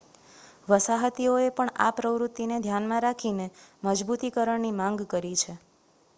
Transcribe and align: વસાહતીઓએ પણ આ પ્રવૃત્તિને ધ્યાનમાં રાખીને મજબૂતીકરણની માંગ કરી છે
વસાહતીઓએ 0.67 1.51
પણ 1.51 1.71
આ 1.79 1.91
પ્રવૃત્તિને 1.97 2.59
ધ્યાનમાં 2.63 3.05
રાખીને 3.07 3.47
મજબૂતીકરણની 3.83 4.75
માંગ 4.75 5.01
કરી 5.07 5.37
છે 5.37 5.59